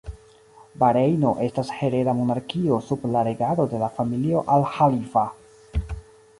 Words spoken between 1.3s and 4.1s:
estas hereda monarkio sub la regado de la